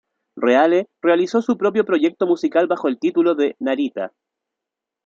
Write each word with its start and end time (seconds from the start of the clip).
Reale 0.35 0.89
realizó 0.99 1.43
su 1.43 1.59
propio 1.59 1.85
proyecto 1.85 2.25
musical 2.25 2.65
bajo 2.65 2.87
el 2.87 2.97
título 2.97 3.35
de 3.35 3.55
Narita. 3.59 4.11